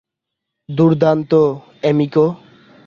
দুর্দান্ত, 0.69 1.31
এমিকো! 1.83 2.25